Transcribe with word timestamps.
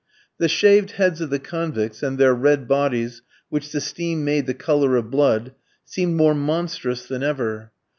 The 0.39 0.49
shaved 0.49 0.93
heads 0.93 1.21
of 1.21 1.29
the 1.29 1.37
convicts, 1.37 2.01
and 2.01 2.17
their 2.17 2.33
red 2.33 2.67
bodies, 2.67 3.21
which 3.49 3.71
the 3.71 3.79
steam 3.79 4.25
made 4.25 4.47
the 4.47 4.55
colour 4.55 4.95
of 4.95 5.11
blood, 5.11 5.53
seemed 5.85 6.15
more 6.17 6.33
monstrous 6.33 7.05
than 7.05 7.21
ever. 7.21 7.71